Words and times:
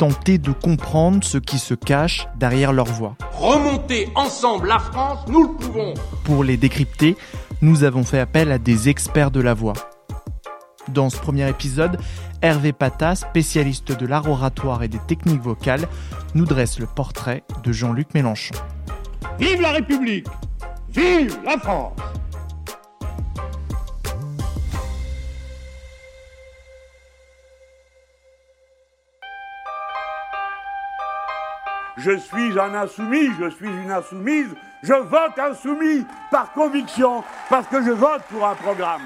Tenter 0.00 0.38
de 0.38 0.52
comprendre 0.52 1.22
ce 1.22 1.36
qui 1.36 1.58
se 1.58 1.74
cache 1.74 2.26
derrière 2.38 2.72
leur 2.72 2.86
voix. 2.86 3.16
Remonter 3.34 4.08
ensemble 4.14 4.68
la 4.68 4.78
France, 4.78 5.18
nous 5.28 5.42
le 5.42 5.52
pouvons. 5.52 5.92
Pour 6.24 6.42
les 6.42 6.56
décrypter, 6.56 7.18
nous 7.60 7.84
avons 7.84 8.02
fait 8.02 8.18
appel 8.18 8.50
à 8.50 8.56
des 8.56 8.88
experts 8.88 9.30
de 9.30 9.42
la 9.42 9.52
voix. 9.52 9.74
Dans 10.88 11.10
ce 11.10 11.18
premier 11.18 11.46
épisode, 11.50 11.98
Hervé 12.40 12.72
Pata, 12.72 13.14
spécialiste 13.14 13.92
de 13.92 14.06
l'art 14.06 14.26
oratoire 14.26 14.82
et 14.82 14.88
des 14.88 15.00
techniques 15.06 15.42
vocales, 15.42 15.86
nous 16.34 16.46
dresse 16.46 16.78
le 16.78 16.86
portrait 16.86 17.44
de 17.62 17.70
Jean-Luc 17.70 18.14
Mélenchon. 18.14 18.54
Vive 19.38 19.60
la 19.60 19.72
République 19.72 20.26
Vive 20.94 21.38
la 21.44 21.58
France 21.58 21.92
Je 31.96 32.16
suis 32.16 32.58
un 32.58 32.74
insoumis, 32.74 33.28
je 33.40 33.50
suis 33.50 33.68
une 33.68 33.90
insoumise, 33.90 34.48
je 34.82 34.94
vote 34.94 35.38
insoumis 35.38 36.04
par 36.30 36.52
conviction, 36.52 37.22
parce 37.48 37.66
que 37.66 37.82
je 37.84 37.90
vote 37.90 38.22
pour 38.30 38.46
un 38.46 38.54
programme. 38.54 39.02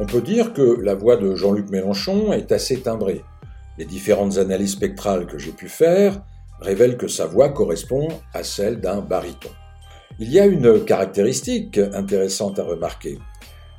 On 0.00 0.06
peut 0.06 0.20
dire 0.20 0.52
que 0.52 0.80
la 0.82 0.94
voix 0.94 1.16
de 1.16 1.36
Jean-Luc 1.36 1.70
Mélenchon 1.70 2.32
est 2.32 2.52
assez 2.52 2.80
timbrée. 2.80 3.22
Les 3.78 3.84
différentes 3.84 4.38
analyses 4.38 4.72
spectrales 4.72 5.26
que 5.26 5.38
j'ai 5.38 5.52
pu 5.52 5.68
faire 5.68 6.22
révèlent 6.60 6.96
que 6.96 7.08
sa 7.08 7.26
voix 7.26 7.50
correspond 7.50 8.08
à 8.34 8.42
celle 8.42 8.80
d'un 8.80 9.00
baryton. 9.00 9.50
Il 10.18 10.30
y 10.30 10.40
a 10.40 10.46
une 10.46 10.84
caractéristique 10.84 11.78
intéressante 11.94 12.58
à 12.58 12.64
remarquer, 12.64 13.18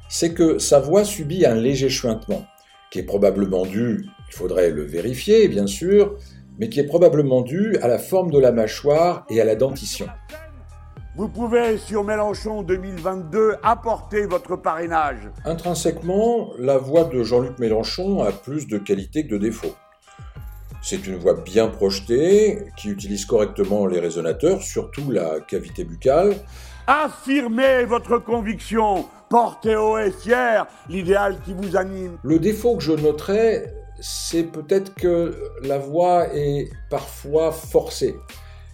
c'est 0.09 0.33
que 0.33 0.59
sa 0.59 0.79
voix 0.79 1.03
subit 1.03 1.45
un 1.45 1.55
léger 1.55 1.89
chuintement, 1.89 2.45
qui 2.89 2.99
est 2.99 3.03
probablement 3.03 3.65
dû, 3.65 4.05
il 4.31 4.37
faudrait 4.37 4.69
le 4.69 4.83
vérifier 4.83 5.47
bien 5.49 5.67
sûr, 5.67 6.15
mais 6.57 6.69
qui 6.69 6.79
est 6.79 6.85
probablement 6.85 7.41
dû 7.41 7.75
à 7.81 7.87
la 7.87 7.99
forme 7.99 8.31
de 8.31 8.39
la 8.39 8.51
mâchoire 8.51 9.25
et 9.29 9.41
à 9.41 9.45
la 9.45 9.55
dentition. 9.55 10.07
Vous 11.17 11.27
pouvez, 11.27 11.77
sur 11.77 12.05
Mélenchon 12.05 12.63
2022, 12.63 13.55
apporter 13.61 14.25
votre 14.25 14.55
parrainage. 14.55 15.29
Intrinsèquement, 15.43 16.51
la 16.57 16.77
voix 16.77 17.03
de 17.03 17.21
Jean-Luc 17.23 17.59
Mélenchon 17.59 18.23
a 18.23 18.31
plus 18.31 18.67
de 18.67 18.77
qualités 18.77 19.27
que 19.27 19.33
de 19.33 19.37
défauts. 19.37 19.75
C'est 20.81 21.05
une 21.05 21.17
voix 21.17 21.33
bien 21.33 21.67
projetée, 21.67 22.63
qui 22.77 22.89
utilise 22.89 23.25
correctement 23.25 23.85
les 23.85 23.99
résonateurs, 23.99 24.61
surtout 24.61 25.11
la 25.11 25.41
cavité 25.41 25.83
buccale. 25.83 26.35
Affirmez 26.87 27.83
votre 27.83 28.17
conviction, 28.17 29.05
portez 29.29 29.75
haut 29.75 29.99
et 29.99 30.11
fier 30.11 30.65
l'idéal 30.89 31.37
qui 31.43 31.53
vous 31.53 31.75
anime. 31.75 32.17
Le 32.23 32.39
défaut 32.39 32.77
que 32.77 32.83
je 32.83 32.93
noterais, 32.93 33.80
c'est 34.01 34.43
peut-être 34.43 34.93
que 34.95 35.37
la 35.63 35.77
voix 35.77 36.27
est 36.33 36.69
parfois 36.89 37.51
forcée, 37.51 38.15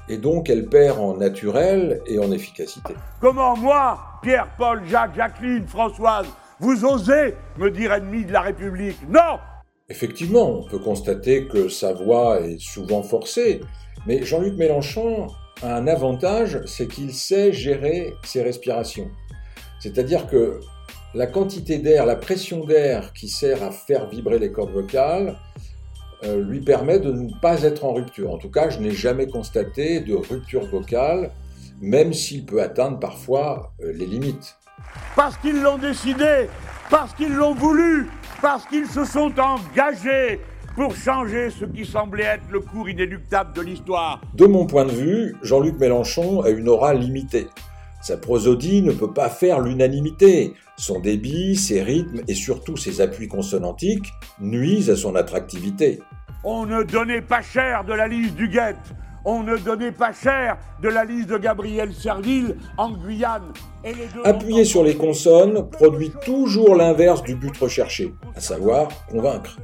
et 0.09 0.17
donc 0.17 0.49
elle 0.49 0.67
perd 0.67 0.99
en 0.99 1.17
naturel 1.17 2.01
et 2.07 2.17
en 2.17 2.31
efficacité. 2.31 2.93
Comment 3.19 3.55
moi, 3.57 3.99
Pierre, 4.21 4.47
Paul, 4.57 4.81
Jacques, 4.87 5.15
Jacqueline, 5.15 5.67
Françoise, 5.67 6.27
vous 6.59 6.85
osez 6.85 7.35
me 7.57 7.69
dire 7.69 7.93
ennemi 7.93 8.25
de 8.25 8.31
la 8.31 8.41
République? 8.41 8.97
Non 9.07 9.37
Effectivement, 9.89 10.59
on 10.59 10.67
peut 10.67 10.79
constater 10.79 11.47
que 11.47 11.69
sa 11.69 11.93
voix 11.93 12.41
est 12.41 12.59
souvent 12.59 13.03
forcée, 13.03 13.61
mais 14.05 14.23
Jean-Luc 14.23 14.55
Mélenchon 14.55 15.27
a 15.61 15.75
un 15.75 15.87
avantage, 15.87 16.59
c'est 16.65 16.87
qu'il 16.87 17.13
sait 17.13 17.53
gérer 17.53 18.13
ses 18.23 18.41
respirations. 18.41 19.09
C'est-à-dire 19.79 20.27
que 20.27 20.59
la 21.17 21.25
quantité 21.25 21.79
d'air, 21.79 22.05
la 22.05 22.15
pression 22.15 22.63
d'air 22.63 23.11
qui 23.11 23.27
sert 23.27 23.63
à 23.63 23.71
faire 23.71 24.07
vibrer 24.07 24.37
les 24.37 24.51
cordes 24.51 24.71
vocales 24.71 25.35
euh, 26.23 26.43
lui 26.43 26.61
permet 26.61 26.99
de 26.99 27.11
ne 27.11 27.31
pas 27.41 27.63
être 27.63 27.85
en 27.85 27.93
rupture. 27.93 28.31
En 28.31 28.37
tout 28.37 28.51
cas, 28.51 28.69
je 28.69 28.77
n'ai 28.77 28.91
jamais 28.91 29.25
constaté 29.25 29.99
de 29.99 30.13
rupture 30.13 30.65
vocale, 30.67 31.31
même 31.81 32.13
s'il 32.13 32.45
peut 32.45 32.61
atteindre 32.61 32.99
parfois 32.99 33.73
euh, 33.81 33.91
les 33.93 34.05
limites. 34.05 34.57
Parce 35.15 35.37
qu'ils 35.37 35.59
l'ont 35.59 35.79
décidé, 35.79 36.49
parce 36.91 37.15
qu'ils 37.15 37.33
l'ont 37.33 37.55
voulu, 37.55 38.07
parce 38.39 38.67
qu'ils 38.67 38.87
se 38.87 39.03
sont 39.03 39.33
engagés 39.39 40.39
pour 40.75 40.95
changer 40.95 41.49
ce 41.49 41.65
qui 41.65 41.83
semblait 41.83 42.25
être 42.25 42.45
le 42.51 42.59
cours 42.59 42.87
inéluctable 42.87 43.53
de 43.53 43.61
l'histoire. 43.61 44.21
De 44.35 44.45
mon 44.45 44.67
point 44.67 44.85
de 44.85 44.91
vue, 44.91 45.35
Jean-Luc 45.41 45.79
Mélenchon 45.79 46.41
a 46.41 46.49
une 46.49 46.69
aura 46.69 46.93
limitée. 46.93 47.47
Sa 48.07 48.15
prosodie 48.15 48.83
ne 48.83 48.93
peut 48.93 49.11
pas 49.11 49.27
faire 49.27 49.59
l'unanimité. 49.59 50.53
Son 50.77 51.01
débit, 51.01 51.57
ses 51.57 51.83
rythmes 51.83 52.21
et 52.29 52.35
surtout 52.35 52.77
ses 52.77 53.01
appuis 53.01 53.27
consonantiques 53.27 54.13
nuisent 54.39 54.89
à 54.89 54.95
son 54.95 55.13
attractivité. 55.15 55.99
On 56.45 56.65
ne 56.65 56.83
donnait 56.83 57.21
pas 57.21 57.41
cher 57.41 57.83
de 57.83 57.91
la 57.91 58.07
liste 58.07 58.35
du 58.35 58.47
Guette. 58.47 58.77
On 59.25 59.43
ne 59.43 59.57
donnait 59.57 59.91
pas 59.91 60.13
cher 60.13 60.55
de 60.81 60.87
la 60.87 61.03
liste 61.03 61.27
de 61.27 61.37
Gabriel 61.37 61.93
Serville 61.93 62.55
en 62.77 62.91
Guyane. 62.91 63.51
Et 63.83 63.93
les 63.93 64.07
deux 64.15 64.21
Appuyer 64.23 64.63
sur 64.63 64.85
les 64.85 64.95
consonnes 64.95 65.69
produit 65.69 66.13
toujours 66.23 66.75
l'inverse 66.75 67.23
du 67.23 67.35
but 67.35 67.57
recherché, 67.57 68.13
à 68.37 68.39
savoir 68.39 68.87
convaincre. 69.09 69.57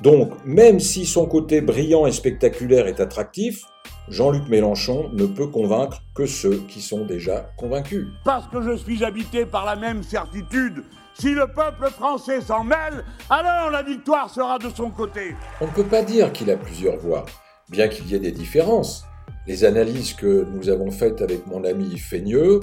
Donc, 0.00 0.32
même 0.44 0.80
si 0.80 1.06
son 1.06 1.24
côté 1.24 1.60
brillant 1.60 2.04
et 2.06 2.10
spectaculaire 2.10 2.88
est 2.88 2.98
attractif, 2.98 3.62
Jean-Luc 4.10 4.48
Mélenchon 4.48 5.08
ne 5.12 5.24
peut 5.24 5.46
convaincre 5.46 6.02
que 6.14 6.26
ceux 6.26 6.56
qui 6.68 6.80
sont 6.80 7.04
déjà 7.04 7.52
convaincus. 7.56 8.08
Parce 8.24 8.48
que 8.48 8.60
je 8.60 8.76
suis 8.76 9.04
habité 9.04 9.46
par 9.46 9.64
la 9.64 9.76
même 9.76 10.02
certitude. 10.02 10.82
Si 11.14 11.32
le 11.32 11.46
peuple 11.46 11.88
français 11.90 12.40
s'en 12.40 12.64
mêle, 12.64 13.04
alors 13.28 13.70
la 13.70 13.84
victoire 13.84 14.28
sera 14.28 14.58
de 14.58 14.68
son 14.74 14.90
côté. 14.90 15.36
On 15.60 15.66
ne 15.66 15.70
peut 15.70 15.84
pas 15.84 16.02
dire 16.02 16.32
qu'il 16.32 16.50
a 16.50 16.56
plusieurs 16.56 16.96
voix, 16.96 17.24
bien 17.68 17.86
qu'il 17.86 18.08
y 18.08 18.16
ait 18.16 18.20
des 18.20 18.32
différences. 18.32 19.04
Les 19.46 19.64
analyses 19.64 20.14
que 20.14 20.44
nous 20.54 20.68
avons 20.68 20.90
faites 20.90 21.22
avec 21.22 21.46
mon 21.46 21.62
ami 21.64 21.96
Feigneux 21.96 22.60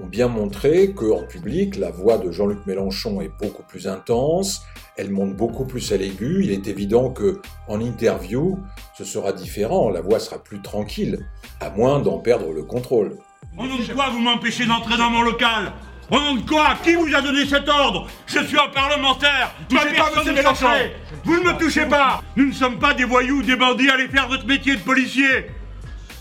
ont 0.00 0.06
bien 0.06 0.28
montré 0.28 0.92
qu'en 0.92 1.22
public, 1.22 1.76
la 1.76 1.90
voix 1.90 2.18
de 2.18 2.30
Jean-Luc 2.30 2.64
Mélenchon 2.66 3.20
est 3.20 3.30
beaucoup 3.40 3.62
plus 3.62 3.86
intense, 3.86 4.62
elle 4.96 5.10
monte 5.10 5.34
beaucoup 5.34 5.64
plus 5.64 5.92
à 5.92 5.96
l'aigu. 5.96 6.40
Il 6.44 6.50
est 6.50 6.66
évident 6.66 7.10
que 7.10 7.40
en 7.68 7.80
interview, 7.80 8.58
ce 8.96 9.04
sera 9.04 9.32
différent, 9.32 9.90
la 9.90 10.00
voix 10.00 10.18
sera 10.18 10.42
plus 10.42 10.60
tranquille, 10.62 11.26
à 11.60 11.70
moins 11.70 12.00
d'en 12.00 12.18
perdre 12.18 12.52
le 12.52 12.62
contrôle. 12.62 13.18
Au 13.58 13.66
nom 13.66 13.76
de 13.76 13.92
quoi 13.92 14.08
vous 14.10 14.20
m'empêchez 14.20 14.64
d'entrer 14.64 14.96
dans 14.96 15.10
mon 15.10 15.22
local? 15.22 15.72
Au 16.10 16.16
nom 16.16 16.34
de 16.36 16.48
quoi? 16.48 16.74
Qui 16.82 16.94
vous 16.94 17.14
a 17.14 17.20
donné 17.20 17.46
cet 17.46 17.68
ordre? 17.68 18.06
Je 18.26 18.40
suis 18.44 18.58
un 18.58 18.68
parlementaire. 18.68 19.54
Touchez 19.68 19.94
pas, 19.96 20.10
personne 20.12 20.34
Mélenchon. 20.34 20.66
Vous 21.24 21.36
ne 21.36 21.52
me 21.52 21.58
touchez 21.58 21.86
pas. 21.86 22.22
Nous 22.36 22.46
ne 22.46 22.52
sommes 22.52 22.78
pas 22.78 22.94
des 22.94 23.04
voyous, 23.04 23.42
des 23.42 23.56
bandits, 23.56 23.90
allez 23.90 24.08
faire 24.08 24.28
votre 24.28 24.46
métier 24.46 24.76
de 24.76 24.80
policier. 24.80 25.46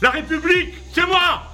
La 0.01 0.09
République, 0.09 0.73
c'est 0.94 1.06
moi 1.06 1.50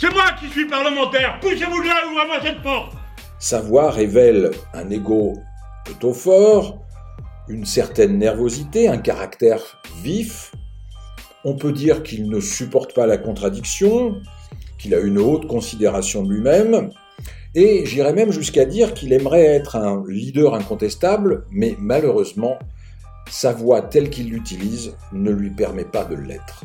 C'est 0.00 0.12
moi 0.12 0.26
qui 0.38 0.48
suis 0.48 0.68
parlementaire 0.68 1.40
Poussez-vous 1.40 1.82
là, 1.82 1.96
ouvrez-moi 2.08 2.36
cette 2.40 2.62
porte 2.62 2.92
Sa 3.40 3.60
voix 3.60 3.90
révèle 3.90 4.52
un 4.72 4.88
ego 4.90 5.32
plutôt 5.84 6.12
fort, 6.12 6.78
une 7.48 7.64
certaine 7.64 8.16
nervosité, 8.16 8.86
un 8.86 8.98
caractère 8.98 9.82
vif. 10.00 10.52
On 11.44 11.56
peut 11.56 11.72
dire 11.72 12.04
qu'il 12.04 12.30
ne 12.30 12.38
supporte 12.38 12.94
pas 12.94 13.06
la 13.06 13.18
contradiction, 13.18 14.14
qu'il 14.78 14.94
a 14.94 15.00
une 15.00 15.18
haute 15.18 15.48
considération 15.48 16.22
de 16.22 16.32
lui-même, 16.32 16.90
et 17.56 17.84
j'irais 17.84 18.12
même 18.12 18.30
jusqu'à 18.30 18.66
dire 18.66 18.94
qu'il 18.94 19.12
aimerait 19.12 19.46
être 19.46 19.74
un 19.74 20.04
leader 20.06 20.54
incontestable, 20.54 21.44
mais 21.50 21.74
malheureusement, 21.76 22.56
sa 23.28 23.52
voix 23.52 23.82
telle 23.82 24.10
qu'il 24.10 24.30
l'utilise 24.30 24.96
ne 25.12 25.32
lui 25.32 25.50
permet 25.50 25.84
pas 25.84 26.04
de 26.04 26.14
l'être. 26.14 26.64